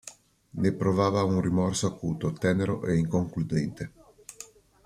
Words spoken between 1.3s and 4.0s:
un rimorso acuto, tenero e inconcludente.